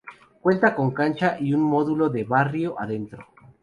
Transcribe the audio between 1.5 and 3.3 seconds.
un módulo de Barrio adentro.